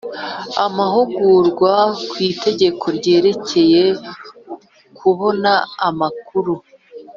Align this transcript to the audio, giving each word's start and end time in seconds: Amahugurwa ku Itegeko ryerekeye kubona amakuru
Amahugurwa 0.65 1.73
ku 2.09 2.15
Itegeko 2.31 2.85
ryerekeye 2.97 3.83
kubona 4.97 5.51
amakuru 5.87 6.53